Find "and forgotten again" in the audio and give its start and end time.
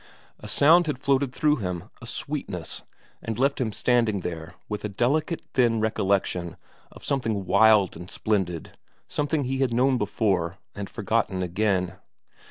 10.73-11.97